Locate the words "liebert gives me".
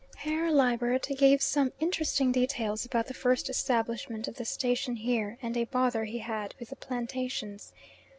0.51-1.37